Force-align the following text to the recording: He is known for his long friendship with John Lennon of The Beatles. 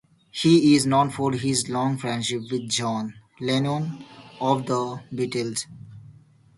He 0.31 0.73
is 0.75 0.87
known 0.87 1.11
for 1.11 1.31
his 1.31 1.69
long 1.69 1.95
friendship 1.95 2.41
with 2.49 2.67
John 2.69 3.13
Lennon 3.39 4.03
of 4.39 4.65
The 4.65 4.99
Beatles. 5.13 5.67